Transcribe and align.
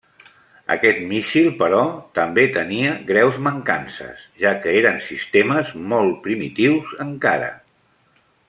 Aquest 0.75 1.01
míssil 1.11 1.49
però, 1.59 1.81
també 2.21 2.45
tenia 2.55 2.95
greus 3.11 3.37
mancances, 3.49 4.25
ja 4.45 4.55
que 4.65 4.75
eren 4.81 4.99
sistemes 5.11 5.73
molt 5.95 6.21
primitius, 6.29 6.97
encara. 7.11 7.55